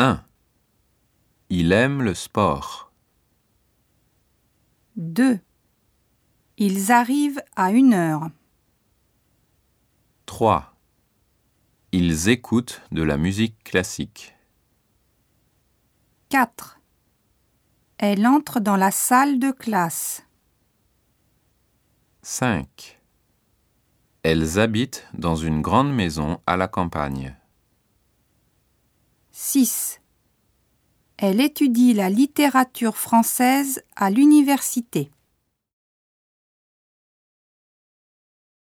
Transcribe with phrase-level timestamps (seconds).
[0.00, 0.24] 1.
[1.50, 2.90] Il aime le sport.
[4.96, 5.38] 2.
[6.56, 8.30] Ils arrivent à une heure.
[10.24, 10.74] 3.
[11.92, 14.34] Ils écoutent de la musique classique.
[16.30, 16.80] 4.
[17.98, 20.24] Elle entre dans la salle de classe.
[22.22, 23.02] 5.
[24.22, 27.36] Elles habitent dans une grande maison à la campagne.
[29.52, 30.00] 6.
[31.16, 35.10] Elle étudie la littérature française à l'université.